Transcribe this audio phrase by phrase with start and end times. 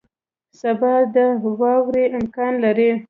[0.59, 1.15] سبا د
[1.59, 2.91] واورې امکان دی